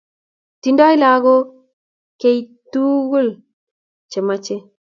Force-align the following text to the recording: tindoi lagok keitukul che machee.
tindoi 0.61 0.95
lagok 1.03 1.45
keitukul 2.21 3.27
che 4.11 4.19
machee. 4.27 4.61